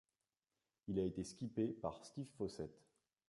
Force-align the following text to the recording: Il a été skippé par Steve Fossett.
Il 0.87 0.97
a 0.99 1.03
été 1.03 1.23
skippé 1.23 1.67
par 1.67 2.03
Steve 2.03 2.25
Fossett. 2.39 2.73